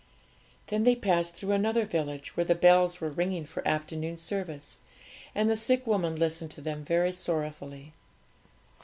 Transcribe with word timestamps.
Then 0.65 0.83
they 0.83 0.95
passed 0.95 1.35
through 1.35 1.51
another 1.51 1.85
village, 1.85 2.35
where 2.35 2.43
the 2.43 2.55
bells 2.55 2.99
were 2.99 3.11
ringing 3.11 3.45
for 3.45 3.61
afternoon 3.67 4.17
service, 4.17 4.79
and 5.35 5.47
the 5.47 5.55
sick 5.55 5.85
woman 5.85 6.15
listened 6.15 6.49
to 6.53 6.61
them 6.61 6.83
very 6.83 7.11
sorrowfully. 7.11 7.93